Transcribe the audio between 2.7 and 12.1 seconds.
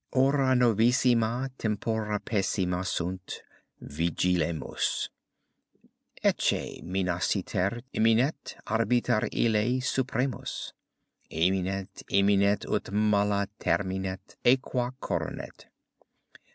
sunt, vigilemus, Ecce minaciter imminet arbiter ille supremus Imminet,